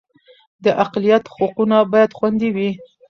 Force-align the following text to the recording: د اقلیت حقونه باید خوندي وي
د 0.63 0.65
اقلیت 0.83 1.23
حقونه 1.35 1.77
باید 1.93 2.11
خوندي 2.17 2.49
وي 2.55 2.69